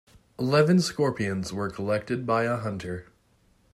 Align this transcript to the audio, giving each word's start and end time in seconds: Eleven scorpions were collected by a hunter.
Eleven 0.39 0.81
scorpions 0.81 1.53
were 1.53 1.69
collected 1.69 2.25
by 2.25 2.41
a 2.45 2.57
hunter. 2.57 3.05